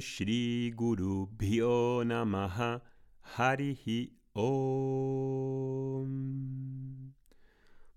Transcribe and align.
Shri 0.00 0.72
Guru 0.74 1.28
Bhyo 1.36 2.04
Namaha 2.04 2.82
Harihi 3.36 4.18
Om. 4.32 6.06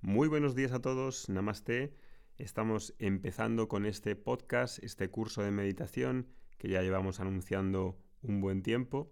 Muy 0.01 0.27
buenos 0.27 0.55
días 0.55 0.71
a 0.71 0.81
todos, 0.81 1.29
Namaste. 1.29 1.93
Estamos 2.37 2.95
empezando 2.99 3.67
con 3.67 3.85
este 3.85 4.15
podcast, 4.15 4.83
este 4.83 5.09
curso 5.09 5.43
de 5.43 5.51
meditación 5.51 6.27
que 6.57 6.69
ya 6.69 6.81
llevamos 6.81 7.19
anunciando 7.19 7.97
un 8.21 8.41
buen 8.41 8.63
tiempo. 8.63 9.11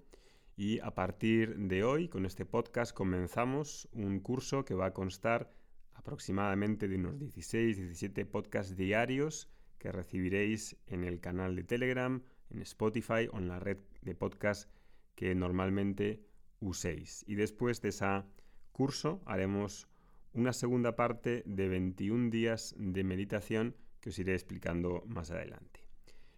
Y 0.55 0.79
a 0.79 0.95
partir 0.95 1.55
de 1.57 1.83
hoy, 1.83 2.07
con 2.07 2.25
este 2.25 2.45
podcast, 2.45 2.93
comenzamos 2.93 3.87
un 3.91 4.19
curso 4.19 4.65
que 4.65 4.73
va 4.73 4.87
a 4.87 4.93
constar 4.93 5.51
aproximadamente 5.93 6.87
de 6.87 6.95
unos 6.95 7.19
16-17 7.19 8.25
podcasts 8.25 8.75
diarios 8.75 9.49
que 9.77 9.91
recibiréis 9.91 10.77
en 10.87 11.03
el 11.03 11.19
canal 11.19 11.55
de 11.55 11.63
Telegram, 11.63 12.23
en 12.49 12.61
Spotify 12.61 13.27
o 13.31 13.37
en 13.37 13.47
la 13.47 13.59
red 13.59 13.77
de 14.01 14.15
podcast 14.15 14.69
que 15.15 15.33
normalmente 15.35 16.23
uséis. 16.59 17.23
Y 17.27 17.35
después 17.35 17.81
de 17.81 17.89
ese 17.89 18.23
curso 18.71 19.21
haremos 19.25 19.87
una 20.33 20.53
segunda 20.53 20.95
parte 20.95 21.43
de 21.45 21.67
21 21.67 22.29
días 22.29 22.75
de 22.77 23.03
meditación 23.03 23.75
que 23.99 24.09
os 24.09 24.19
iré 24.19 24.33
explicando 24.33 25.03
más 25.07 25.31
adelante. 25.31 25.87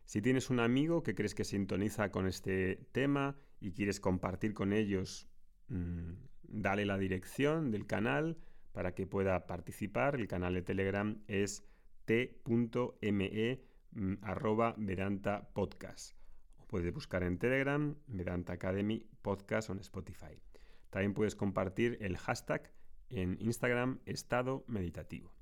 Si 0.05 0.21
tienes 0.21 0.49
un 0.49 0.59
amigo 0.59 1.03
que 1.03 1.13
crees 1.13 1.35
que 1.35 1.43
sintoniza 1.43 2.09
con 2.09 2.25
este 2.25 2.87
tema 2.91 3.37
y 3.59 3.73
quieres 3.73 3.99
compartir 3.99 4.53
con 4.53 4.73
ellos, 4.73 5.27
mm, 5.67 6.13
dale 6.43 6.85
la 6.85 6.97
dirección 6.97 7.71
del 7.71 7.85
canal 7.85 8.37
para 8.71 8.95
que 8.95 9.05
pueda 9.05 9.45
participar. 9.45 10.15
El 10.15 10.27
canal 10.27 10.53
de 10.53 10.61
Telegram 10.61 11.21
es 11.27 11.63
t.me 12.05 13.61
mm, 13.91 14.15
arroba 14.21 14.75
Vedanta 14.77 15.49
Podcast. 15.53 16.15
O 16.57 16.67
puedes 16.67 16.93
buscar 16.93 17.23
en 17.23 17.37
Telegram 17.37 17.95
Vedanta 18.07 18.53
Academy 18.53 19.05
Podcast 19.21 19.69
o 19.69 19.73
en 19.73 19.79
Spotify. 19.79 20.41
También 20.89 21.13
puedes 21.13 21.35
compartir 21.35 21.97
el 22.01 22.17
hashtag 22.17 22.71
en 23.09 23.37
Instagram 23.39 23.99
estado 24.05 24.63
meditativo. 24.67 25.33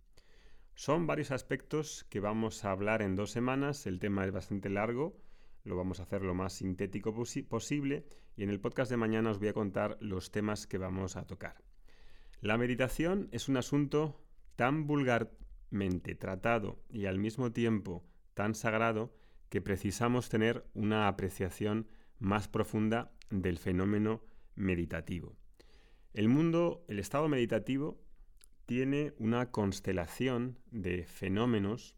Son 0.75 1.08
varios 1.08 1.31
aspectos 1.31 2.06
que 2.09 2.20
vamos 2.20 2.64
a 2.64 2.72
hablar 2.72 3.02
en 3.02 3.16
dos 3.16 3.31
semanas. 3.31 3.88
El 3.88 4.00
tema 4.00 4.25
es 4.25 4.31
bastante 4.31 4.70
largo, 4.70 5.18
lo 5.64 5.75
vamos 5.75 6.00
a 6.00 6.03
hacer 6.03 6.22
lo 6.22 6.34
más 6.34 6.53
sintético 6.53 7.14
posible 7.50 8.06
y 8.36 8.44
en 8.44 8.50
el 8.50 8.59
podcast 8.59 8.92
de 8.92 8.98
mañana 8.98 9.31
os 9.31 9.40
voy 9.40 9.48
a 9.48 9.53
contar 9.53 9.98
los 10.00 10.31
temas 10.31 10.68
que 10.68 10.78
vamos 10.78 11.16
a 11.16 11.25
tocar. 11.25 11.64
La 12.42 12.58
meditación 12.58 13.28
es 13.31 13.50
un 13.50 13.58
asunto 13.58 14.23
tan 14.56 14.86
vulgarmente 14.86 16.14
tratado 16.14 16.84
y 16.90 17.06
al 17.06 17.18
mismo 17.18 17.52
tiempo 17.52 18.06
tan 18.38 18.54
sagrado 18.54 19.12
que 19.50 19.62
precisamos 19.62 20.30
tener 20.30 20.64
una 20.76 21.08
apreciación 21.08 21.88
más 22.20 22.48
profunda 22.48 23.12
del 23.31 23.58
fenómeno 23.58 24.22
meditativo. 24.53 25.36
El 26.14 26.30
mundo, 26.30 26.86
el 26.88 27.00
estado 27.00 27.28
meditativo, 27.30 28.00
tiene 28.68 29.16
una 29.18 29.50
constelación 29.50 30.59
de 30.70 31.08
fenómenos 31.08 31.96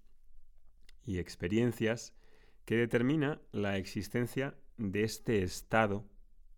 y 1.03 1.17
experiencias 1.17 2.15
que 2.63 2.77
determina 2.77 3.41
la 3.51 3.75
existencia 3.75 4.55
de 4.77 5.03
este 5.03 5.43
estado 5.43 6.07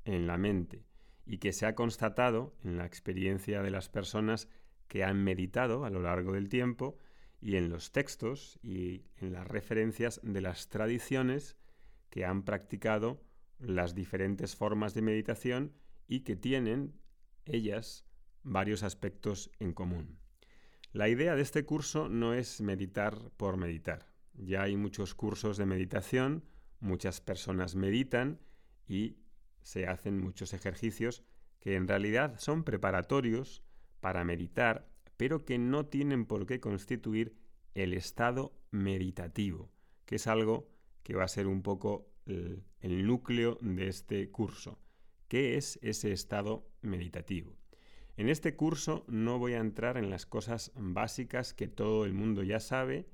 en 0.05 0.27
la 0.27 0.37
mente 0.37 0.85
y 1.25 1.39
que 1.39 1.53
se 1.53 1.65
ha 1.65 1.73
constatado 1.73 2.53
en 2.63 2.77
la 2.77 2.85
experiencia 2.85 3.63
de 3.63 3.71
las 3.71 3.89
personas 3.89 4.47
que 4.87 5.03
han 5.03 5.23
meditado 5.23 5.85
a 5.85 5.89
lo 5.89 6.03
largo 6.03 6.33
del 6.33 6.49
tiempo 6.49 6.99
y 7.41 7.55
en 7.55 7.69
los 7.69 7.91
textos 7.91 8.59
y 8.61 9.05
en 9.17 9.33
las 9.33 9.47
referencias 9.47 10.21
de 10.23 10.41
las 10.41 10.69
tradiciones 10.69 11.57
que 12.09 12.25
han 12.25 12.43
practicado 12.43 13.23
las 13.59 13.95
diferentes 13.95 14.55
formas 14.55 14.93
de 14.93 15.01
meditación 15.01 15.73
y 16.07 16.21
que 16.21 16.35
tienen 16.35 16.93
ellas 17.45 18.05
varios 18.43 18.83
aspectos 18.83 19.51
en 19.59 19.73
común. 19.73 20.19
La 20.93 21.09
idea 21.09 21.35
de 21.35 21.41
este 21.41 21.65
curso 21.65 22.09
no 22.09 22.33
es 22.33 22.61
meditar 22.61 23.31
por 23.37 23.57
meditar. 23.57 24.07
Ya 24.33 24.63
hay 24.63 24.75
muchos 24.75 25.15
cursos 25.15 25.57
de 25.57 25.65
meditación, 25.65 26.43
muchas 26.79 27.21
personas 27.21 27.75
meditan 27.75 28.39
y 28.87 29.17
se 29.61 29.87
hacen 29.87 30.19
muchos 30.19 30.53
ejercicios 30.53 31.23
que 31.59 31.75
en 31.75 31.87
realidad 31.87 32.35
son 32.39 32.63
preparatorios 32.63 33.63
para 33.99 34.23
meditar, 34.23 34.90
pero 35.21 35.45
que 35.45 35.59
no 35.59 35.85
tienen 35.85 36.25
por 36.25 36.47
qué 36.47 36.59
constituir 36.59 37.37
el 37.75 37.93
estado 37.93 38.57
meditativo, 38.71 39.69
que 40.07 40.15
es 40.15 40.25
algo 40.25 40.67
que 41.03 41.13
va 41.13 41.25
a 41.25 41.27
ser 41.27 41.45
un 41.45 41.61
poco 41.61 42.09
el, 42.25 43.05
núcleo 43.05 43.59
de 43.61 43.87
este 43.87 44.31
curso. 44.31 44.79
¿Qué 45.27 45.57
es 45.57 45.77
ese 45.83 46.11
estado 46.11 46.67
meditativo? 46.81 47.55
En 48.17 48.29
este 48.29 48.55
curso 48.55 49.05
no 49.07 49.37
voy 49.37 49.53
a 49.53 49.59
entrar 49.59 49.95
en 49.97 50.09
las 50.09 50.25
cosas 50.25 50.71
básicas 50.75 51.53
que 51.53 51.67
todo 51.67 52.05
el 52.05 52.15
mundo 52.15 52.41
ya 52.41 52.59
sabe, 52.59 53.07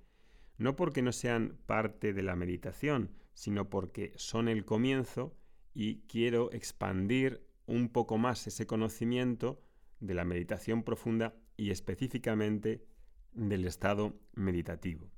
no 0.57 0.77
porque 0.77 1.01
no 1.01 1.11
sean 1.11 1.57
parte 1.65 2.13
de 2.13 2.23
la 2.23 2.37
meditación, 2.37 3.11
sino 3.33 3.69
porque 3.69 4.13
son 4.15 4.47
el 4.47 4.63
comienzo 4.63 5.35
y 5.73 6.03
quiero 6.07 6.53
expandir 6.53 7.45
un 7.65 7.89
poco 7.89 8.17
más 8.17 8.47
ese 8.47 8.65
conocimiento 8.65 9.61
de 9.99 10.13
la 10.13 10.23
meditación 10.23 10.83
profunda 10.83 11.35
y 11.57 11.71
específicamente 11.71 12.85
del 13.33 13.65
estado 13.65 14.19
meditativo. 14.33 15.11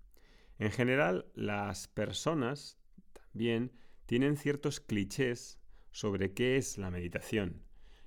En 0.58 0.72
general, 0.72 1.26
las 1.36 1.88
personas 1.88 2.80
también 3.14 3.72
tienen 4.06 4.38
ciertos 4.38 4.80
clichés 4.80 5.60
sobre 5.92 6.34
qué 6.34 6.58
es 6.58 6.78
la 6.78 6.92
meditación 6.92 7.64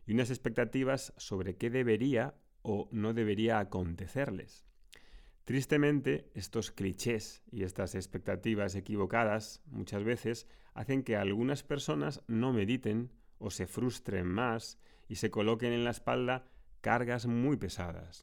y 0.06 0.12
unas 0.12 0.30
expectativas 0.30 1.14
sobre 1.16 1.56
qué 1.56 1.70
debería 1.70 2.34
o 2.62 2.88
no 2.92 3.14
debería 3.14 3.58
acontecerles. 3.58 4.64
Tristemente, 5.44 6.30
estos 6.34 6.70
clichés 6.70 7.42
y 7.50 7.64
estas 7.64 7.94
expectativas 7.94 8.74
equivocadas 8.74 9.62
muchas 9.66 10.04
veces 10.04 10.46
hacen 10.74 11.02
que 11.02 11.16
algunas 11.16 11.62
personas 11.62 12.22
no 12.28 12.52
mediten 12.52 13.10
o 13.38 13.50
se 13.50 13.66
frustren 13.66 14.26
más 14.26 14.78
y 15.08 15.16
se 15.16 15.30
coloquen 15.30 15.72
en 15.72 15.84
la 15.84 15.90
espalda 15.90 16.46
cargas 16.82 17.26
muy 17.26 17.56
pesadas. 17.56 18.22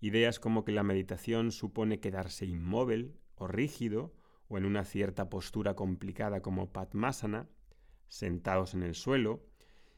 Ideas 0.00 0.38
como 0.38 0.64
que 0.64 0.70
la 0.70 0.84
meditación 0.84 1.50
supone 1.50 1.98
quedarse 1.98 2.46
inmóvil 2.46 3.18
o 3.34 3.48
rígido 3.48 4.14
o 4.48 4.58
en 4.58 4.64
una 4.64 4.84
cierta 4.84 5.28
postura 5.28 5.74
complicada 5.74 6.42
como 6.42 6.72
Padmasana, 6.72 7.48
sentados 8.08 8.74
en 8.74 8.82
el 8.82 8.94
suelo. 8.94 9.44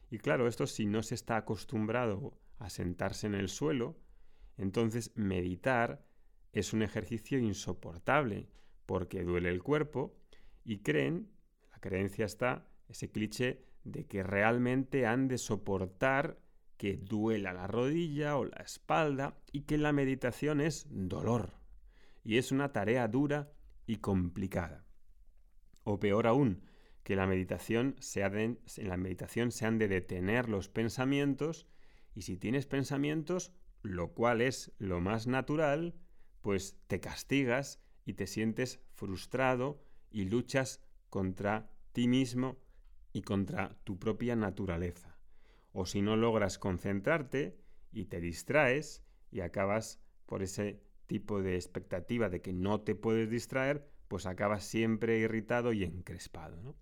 Y 0.09 0.17
claro, 0.17 0.47
esto 0.47 0.65
si 0.65 0.85
no 0.85 1.03
se 1.03 1.15
está 1.15 1.37
acostumbrado 1.37 2.39
a 2.57 2.69
sentarse 2.69 3.27
en 3.27 3.35
el 3.35 3.49
suelo, 3.49 3.97
entonces 4.57 5.11
meditar 5.15 6.05
es 6.53 6.73
un 6.73 6.83
ejercicio 6.83 7.39
insoportable 7.39 8.47
porque 8.85 9.23
duele 9.23 9.49
el 9.49 9.61
cuerpo 9.61 10.15
y 10.63 10.79
creen, 10.79 11.31
la 11.71 11.79
creencia 11.79 12.25
está, 12.25 12.67
ese 12.87 13.09
cliché 13.09 13.65
de 13.83 14.05
que 14.05 14.23
realmente 14.23 15.05
han 15.05 15.27
de 15.27 15.37
soportar 15.37 16.39
que 16.83 16.97
duela 16.97 17.53
la 17.53 17.65
rodilla 17.65 18.35
o 18.35 18.43
la 18.43 18.61
espalda 18.61 19.39
y 19.53 19.61
que 19.61 19.77
la 19.77 19.93
meditación 19.93 20.59
es 20.59 20.85
dolor 20.89 21.53
y 22.25 22.37
es 22.37 22.51
una 22.51 22.73
tarea 22.73 23.07
dura 23.07 23.53
y 23.87 23.99
complicada. 23.99 24.85
O 25.85 26.01
peor 26.01 26.27
aún, 26.27 26.65
que 27.05 27.15
la 27.15 27.25
meditación 27.25 27.95
en 28.17 28.59
la 28.89 28.97
meditación 28.97 29.53
se 29.53 29.65
han 29.65 29.77
de 29.77 29.87
detener 29.87 30.49
los 30.49 30.67
pensamientos 30.67 31.69
y 32.15 32.23
si 32.23 32.35
tienes 32.35 32.65
pensamientos, 32.65 33.53
lo 33.81 34.13
cual 34.13 34.41
es 34.41 34.73
lo 34.77 34.99
más 34.99 35.25
natural, 35.25 35.95
pues 36.41 36.77
te 36.87 36.99
castigas 36.99 37.81
y 38.03 38.15
te 38.15 38.27
sientes 38.27 38.81
frustrado 38.91 39.81
y 40.11 40.25
luchas 40.25 40.81
contra 41.09 41.71
ti 41.93 42.09
mismo 42.09 42.57
y 43.13 43.21
contra 43.21 43.73
tu 43.85 43.97
propia 43.97 44.35
naturaleza. 44.35 45.12
O 45.73 45.85
si 45.85 46.01
no 46.01 46.15
logras 46.15 46.57
concentrarte 46.57 47.57
y 47.91 48.05
te 48.05 48.21
distraes 48.21 49.03
y 49.31 49.41
acabas 49.41 49.99
por 50.25 50.41
ese 50.41 50.81
tipo 51.07 51.41
de 51.41 51.55
expectativa 51.55 52.29
de 52.29 52.41
que 52.41 52.53
no 52.53 52.81
te 52.81 52.95
puedes 52.95 53.29
distraer, 53.29 53.85
pues 54.07 54.25
acabas 54.25 54.63
siempre 54.63 55.19
irritado 55.19 55.73
y 55.73 55.83
encrespado. 55.83 56.75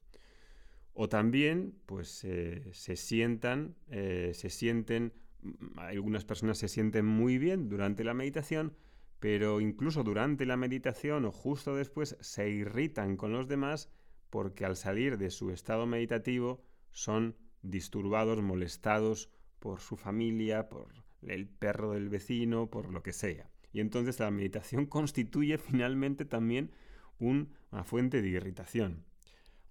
O 0.94 1.10
también, 1.10 1.74
pues 1.86 2.24
eh, 2.26 2.70
se 2.74 2.96
sientan, 2.96 3.76
eh, 3.90 4.32
se 4.34 4.50
sienten, 4.50 5.14
mm, 5.42 5.80
algunas 5.80 6.26
personas 6.26 6.58
se 6.58 6.68
sienten 6.68 7.06
muy 7.06 7.38
bien 7.38 7.70
durante 7.70 8.04
la 8.04 8.14
meditación, 8.14 8.76
pero 9.20 9.62
incluso 9.62 10.04
durante 10.04 10.46
la 10.46 10.58
meditación 10.58 11.26
o 11.26 11.32
justo 11.32 11.76
después 11.76 12.18
se 12.20 12.50
irritan 12.50 13.16
con 13.18 13.32
los 13.32 13.48
demás 13.48 13.90
porque 14.30 14.66
al 14.66 14.76
salir 14.76 15.18
de 15.18 15.30
su 15.30 15.52
estado 15.52 15.86
meditativo 15.86 16.64
son 16.92 17.36
disturbados, 17.62 18.42
molestados 18.42 19.30
por 19.60 19.80
su 19.80 19.96
familia, 19.96 20.70
por 20.70 20.88
el 21.22 21.48
perro 21.48 21.92
del 21.92 22.10
vecino, 22.10 22.70
por 22.70 22.92
lo 22.92 23.04
que 23.04 23.14
sea. 23.14 23.50
Y 23.74 23.80
entonces 23.80 24.20
la 24.20 24.32
meditación 24.32 24.86
constituye 24.88 25.58
finalmente 25.58 26.26
también 26.26 26.72
una 27.20 27.84
fuente 27.84 28.22
de 28.22 28.30
irritación. 28.30 29.06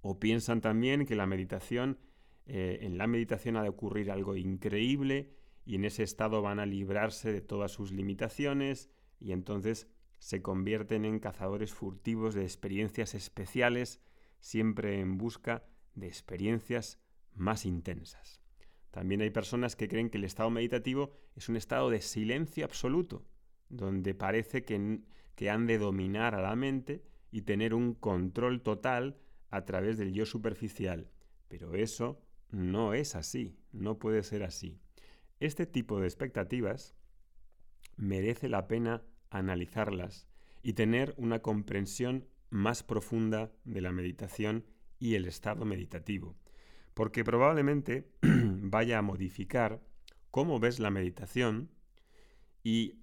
O 0.02 0.18
piensan 0.18 0.60
también 0.60 1.04
que 1.04 1.16
la 1.16 1.26
meditación, 1.26 1.98
eh, 2.46 2.78
en 2.82 2.96
la 2.96 3.06
meditación 3.06 3.56
ha 3.56 3.62
de 3.62 3.68
ocurrir 3.68 4.10
algo 4.10 4.36
increíble 4.36 5.34
y 5.66 5.74
en 5.74 5.84
ese 5.84 6.02
estado 6.02 6.40
van 6.40 6.58
a 6.58 6.66
librarse 6.66 7.32
de 7.32 7.40
todas 7.42 7.72
sus 7.72 7.92
limitaciones 7.92 8.90
y 9.18 9.32
entonces 9.32 9.88
se 10.18 10.42
convierten 10.42 11.04
en 11.04 11.18
cazadores 11.18 11.72
furtivos 11.72 12.34
de 12.34 12.42
experiencias 12.42 13.14
especiales, 13.14 14.00
siempre 14.38 15.00
en 15.00 15.18
busca 15.18 15.64
de 15.94 16.06
experiencias 16.06 16.99
más 17.34 17.66
intensas. 17.66 18.40
También 18.90 19.20
hay 19.20 19.30
personas 19.30 19.76
que 19.76 19.88
creen 19.88 20.10
que 20.10 20.18
el 20.18 20.24
estado 20.24 20.50
meditativo 20.50 21.12
es 21.36 21.48
un 21.48 21.56
estado 21.56 21.90
de 21.90 22.00
silencio 22.00 22.64
absoluto, 22.64 23.24
donde 23.68 24.14
parece 24.14 24.64
que, 24.64 25.00
que 25.36 25.50
han 25.50 25.66
de 25.66 25.78
dominar 25.78 26.34
a 26.34 26.42
la 26.42 26.56
mente 26.56 27.04
y 27.30 27.42
tener 27.42 27.74
un 27.74 27.94
control 27.94 28.62
total 28.62 29.16
a 29.50 29.64
través 29.64 29.96
del 29.96 30.12
yo 30.12 30.26
superficial. 30.26 31.08
Pero 31.48 31.74
eso 31.74 32.20
no 32.50 32.94
es 32.94 33.14
así, 33.14 33.56
no 33.72 33.98
puede 33.98 34.22
ser 34.22 34.42
así. 34.42 34.80
Este 35.38 35.66
tipo 35.66 36.00
de 36.00 36.06
expectativas 36.06 36.94
merece 37.96 38.48
la 38.48 38.66
pena 38.66 39.02
analizarlas 39.30 40.26
y 40.62 40.72
tener 40.72 41.14
una 41.16 41.40
comprensión 41.40 42.26
más 42.50 42.82
profunda 42.82 43.52
de 43.64 43.80
la 43.80 43.92
meditación 43.92 44.64
y 44.98 45.14
el 45.14 45.26
estado 45.26 45.64
meditativo, 45.64 46.36
porque 47.00 47.24
probablemente 47.24 48.12
vaya 48.20 48.98
a 48.98 49.02
modificar 49.02 49.80
cómo 50.30 50.60
ves 50.60 50.80
la 50.80 50.90
meditación 50.90 51.70
y 52.62 53.00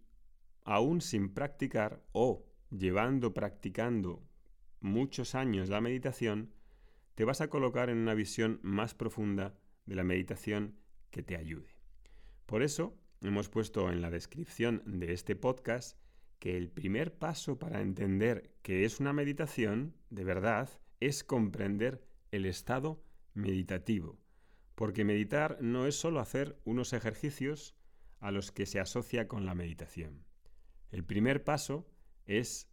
aún 0.65 1.01
sin 1.01 1.33
practicar 1.33 2.03
o 2.11 2.45
llevando 2.69 3.33
practicando 3.33 4.21
muchos 4.81 5.33
años 5.33 5.69
la 5.69 5.81
meditación, 5.81 6.53
te 7.15 7.25
vas 7.25 7.41
a 7.41 7.49
colocar 7.49 7.89
en 7.89 7.97
una 7.97 8.13
visión 8.13 8.59
más 8.61 8.93
profunda 8.93 9.57
de 9.87 9.95
la 9.95 10.03
meditación 10.03 10.75
que 11.09 11.23
te 11.23 11.35
ayude. 11.35 11.75
Por 12.45 12.61
eso 12.61 12.95
hemos 13.21 13.49
puesto 13.49 13.91
en 13.91 14.01
la 14.01 14.11
descripción 14.11 14.83
de 14.85 15.11
este 15.11 15.35
podcast 15.35 15.97
que 16.37 16.55
el 16.55 16.69
primer 16.69 17.17
paso 17.17 17.57
para 17.57 17.81
entender 17.81 18.51
qué 18.61 18.85
es 18.85 18.99
una 18.99 19.11
meditación, 19.11 19.95
de 20.11 20.23
verdad, 20.23 20.69
es 20.99 21.23
comprender 21.23 22.05
el 22.29 22.45
estado 22.45 23.06
meditativo. 23.37 24.19
Porque 24.75 25.05
meditar 25.05 25.57
no 25.61 25.87
es 25.87 25.95
solo 25.95 26.19
hacer 26.19 26.59
unos 26.65 26.93
ejercicios 26.93 27.75
a 28.19 28.31
los 28.31 28.51
que 28.51 28.65
se 28.65 28.79
asocia 28.79 29.27
con 29.27 29.45
la 29.45 29.55
meditación. 29.55 30.25
El 30.91 31.03
primer 31.03 31.43
paso 31.43 31.89
es 32.25 32.69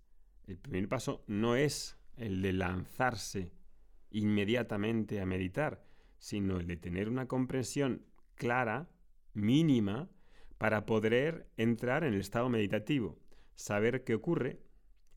el 0.46 0.58
primer 0.58 0.88
paso 0.88 1.24
no 1.26 1.56
es 1.56 1.98
el 2.16 2.42
de 2.42 2.52
lanzarse 2.52 3.52
inmediatamente 4.10 5.20
a 5.20 5.26
meditar, 5.26 5.84
sino 6.18 6.58
el 6.58 6.66
de 6.66 6.76
tener 6.76 7.08
una 7.08 7.26
comprensión 7.26 8.04
clara, 8.34 8.90
mínima, 9.32 10.10
para 10.58 10.86
poder 10.86 11.50
entrar 11.56 12.04
en 12.04 12.14
el 12.14 12.20
estado 12.20 12.48
meditativo, 12.48 13.18
saber 13.54 14.04
qué 14.04 14.14
ocurre, 14.14 14.60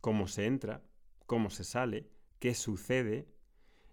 cómo 0.01 0.27
se 0.27 0.45
entra, 0.45 0.83
cómo 1.25 1.49
se 1.49 1.63
sale, 1.63 2.09
qué 2.39 2.55
sucede, 2.55 3.27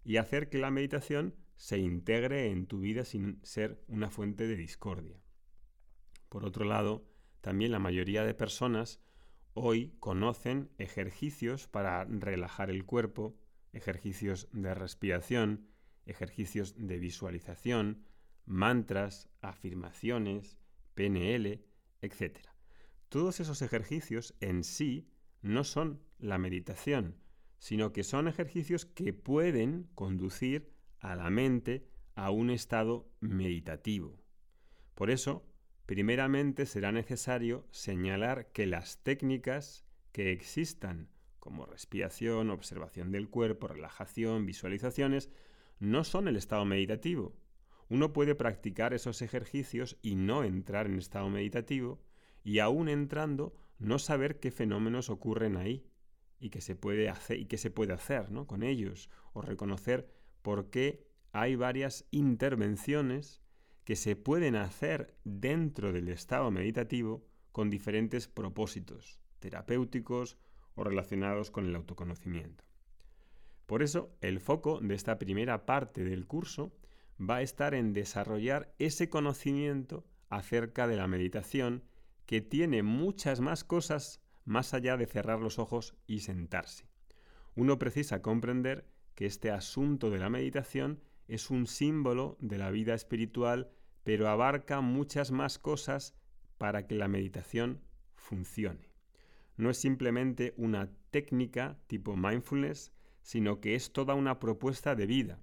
y 0.05 0.17
hacer 0.17 0.49
que 0.49 0.59
la 0.59 0.71
meditación 0.71 1.35
se 1.57 1.79
integre 1.79 2.51
en 2.51 2.67
tu 2.67 2.81
vida 2.81 3.05
sin 3.05 3.41
ser 3.43 3.83
una 3.89 4.11
fuente 4.11 4.47
de 4.47 4.57
discordia. 4.57 5.21
Por 6.29 6.45
otro 6.45 6.65
lado, 6.65 7.07
también 7.41 7.73
la 7.73 7.79
mayoría 7.79 8.25
de 8.25 8.35
personas 8.35 9.01
hoy 9.55 9.95
conocen 10.01 10.71
ejercicios 10.79 11.69
para 11.69 12.05
relajar 12.05 12.71
el 12.71 12.85
cuerpo, 12.85 13.37
ejercicios 13.73 14.49
de 14.53 14.75
respiración, 14.75 15.69
ejercicios 16.07 16.75
de 16.77 16.99
visualización, 16.99 18.05
mantras, 18.47 19.29
afirmaciones, 19.41 20.59
PNL, 20.95 21.65
etc. 22.03 22.39
Todos 23.09 23.41
esos 23.41 23.63
ejercicios 23.63 24.35
en 24.41 24.65
sí 24.65 25.09
no 25.41 25.65
son 25.65 26.03
la 26.19 26.39
meditación, 26.39 27.17
sino 27.59 27.93
que 27.93 28.03
son 28.03 28.29
ejercicios 28.29 28.85
que 28.85 29.13
pueden 29.13 29.89
conducir 29.95 30.74
a 31.05 31.15
la 31.17 31.29
mente 31.29 31.87
a 32.15 32.31
un 32.31 32.49
estado 32.49 33.07
meditativo. 33.21 34.19
Por 34.95 35.11
eso, 35.11 35.47
primeramente 35.85 36.65
será 36.65 36.93
necesario 36.93 37.69
señalar 37.71 38.51
que 38.53 38.67
las 38.67 39.03
técnicas 39.03 39.85
que 40.13 40.33
existan, 40.33 41.11
como 41.41 41.67
respiración, 41.67 42.49
observación 42.49 43.13
del 43.13 43.29
cuerpo, 43.29 43.69
relajación, 43.69 44.47
visualizaciones, 44.47 45.29
no 45.79 46.05
son 46.05 46.27
el 46.27 46.37
estado 46.37 46.65
meditativo. 46.65 47.37
Uno 47.91 48.15
puede 48.15 48.35
practicar 48.35 48.95
esos 48.95 49.21
ejercicios 49.21 49.99
y 50.01 50.15
no 50.15 50.43
entrar 50.43 50.87
en 50.87 50.97
estado 50.97 51.29
meditativo, 51.29 52.03
y 52.43 52.61
aún 52.61 52.89
entrando, 52.89 53.55
no 53.79 53.99
saber 53.99 54.41
qué 54.41 54.51
fenómenos 54.51 55.11
ocurren 55.11 55.59
ahí 55.59 55.87
y 56.41 56.49
qué 56.49 56.63
se 56.63 56.77
puede 56.77 57.11
hacer, 57.11 57.39
y 57.39 57.45
qué 57.45 57.59
se 57.59 57.71
puede 57.71 57.93
hacer 57.93 58.31
¿no? 58.31 58.47
con 58.47 58.63
ellos, 58.63 59.11
o 59.35 59.43
reconocer 59.43 60.14
por 60.45 60.69
qué 60.69 61.03
hay 61.33 61.57
varias 61.57 62.05
intervenciones 62.11 63.41
que 63.85 63.97
se 63.97 64.15
pueden 64.15 64.57
hacer 64.57 65.17
dentro 65.25 65.91
del 65.91 66.09
estado 66.11 66.51
meditativo 66.51 67.27
con 67.51 67.71
diferentes 67.71 68.29
propósitos 68.29 69.19
terapéuticos 69.39 70.37
o 70.75 70.85
relacionados 70.85 71.51
con 71.51 71.65
el 71.65 71.75
autoconocimiento. 71.75 72.63
Por 73.65 73.83
eso, 73.83 74.15
el 74.21 74.39
foco 74.39 74.81
de 74.81 74.95
esta 74.95 75.19
primera 75.19 75.65
parte 75.65 76.05
del 76.05 76.27
curso 76.27 76.77
va 77.19 77.37
a 77.37 77.43
estar 77.43 77.75
en 77.75 77.95
desarrollar 77.95 78.75
ese 78.79 79.09
conocimiento 79.09 80.05
acerca 80.29 80.87
de 80.87 80.97
la 80.97 81.07
meditación 81.07 81.85
que 82.27 82.43
tiene 82.43 82.83
muchas 82.83 83.41
más 83.41 83.65
cosas 83.65 84.21
más 84.45 84.75
allá 84.75 84.99
de 84.99 85.07
cerrar 85.07 85.41
los 85.41 85.59
ojos 85.59 85.95
y 86.07 86.21
sentarse. 86.21 86.87
Uno 87.55 87.79
precisa 87.79 88.21
comprender 88.21 88.94
que 89.15 89.27
este 89.27 89.51
asunto 89.51 90.11
de 90.11 90.19
la 90.19 90.31
meditación 90.31 91.01
es 91.29 91.51
un 91.51 91.67
símbolo 91.67 92.37
de 92.41 92.59
la 92.59 92.71
vida 92.71 92.95
espiritual, 92.95 93.71
pero 94.03 94.29
abarca 94.29 94.81
muchas 94.81 95.31
más 95.31 95.59
cosas 95.59 96.15
para 96.59 96.87
que 96.87 96.95
la 96.95 97.09
meditación 97.09 97.81
funcione. 98.15 98.91
No 99.57 99.71
es 99.71 99.79
simplemente 99.79 100.55
una 100.57 100.91
técnica 101.11 101.79
tipo 101.87 102.17
mindfulness, 102.17 102.93
sino 103.23 103.61
que 103.61 103.75
es 103.75 103.93
toda 103.93 104.15
una 104.15 104.39
propuesta 104.39 104.95
de 104.95 105.07
vida, 105.07 105.41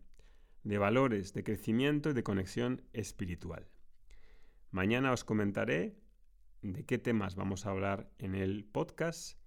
de 0.64 0.78
valores, 0.78 1.34
de 1.34 1.44
crecimiento 1.44 2.10
y 2.10 2.14
de 2.14 2.24
conexión 2.24 2.84
espiritual. 2.94 3.68
Mañana 4.70 5.12
os 5.12 5.24
comentaré 5.24 5.98
de 6.62 6.86
qué 6.86 6.98
temas 6.98 7.36
vamos 7.36 7.66
a 7.66 7.72
hablar 7.72 8.12
en 8.20 8.36
el 8.36 8.66
podcast 8.66 9.41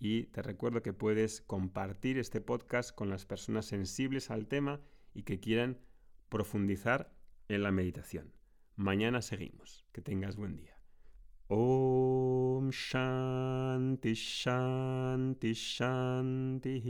y 0.00 0.24
te 0.24 0.42
recuerdo 0.42 0.82
que 0.82 0.94
puedes 0.94 1.42
compartir 1.42 2.18
este 2.18 2.40
podcast 2.40 2.92
con 2.92 3.10
las 3.10 3.26
personas 3.26 3.66
sensibles 3.66 4.30
al 4.30 4.48
tema 4.48 4.80
y 5.14 5.24
que 5.24 5.38
quieran 5.38 5.78
profundizar 6.30 7.12
en 7.48 7.62
la 7.62 7.70
meditación. 7.70 8.32
Mañana 8.76 9.20
seguimos. 9.20 9.84
Que 9.92 10.00
tengas 10.00 10.36
buen 10.36 10.56
día. 10.56 10.80
Om 11.48 12.70
Shanti 12.70 14.14
Shanti 14.14 15.52
Shanti. 15.52 16.80